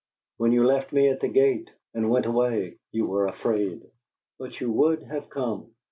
When 0.37 0.51
you 0.51 0.65
left 0.65 0.91
me 0.93 1.09
at 1.09 1.19
the 1.19 1.27
gate 1.27 1.69
and 1.93 2.09
went 2.09 2.25
away, 2.25 2.77
you 2.91 3.05
were 3.05 3.27
afraid. 3.27 3.83
But 4.39 4.59
you 4.59 4.71
would 4.71 5.03
have 5.03 5.29
come." 5.29 5.75